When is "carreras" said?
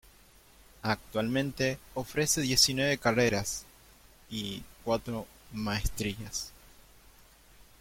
2.97-3.65